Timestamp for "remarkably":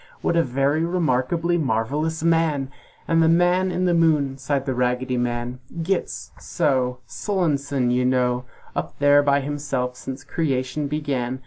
0.83-1.59